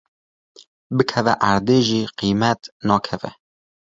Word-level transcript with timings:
bikeve 0.95 1.33
erdê 1.51 1.79
jî 1.87 2.01
qîmet 2.17 2.61
nakeve. 2.87 3.31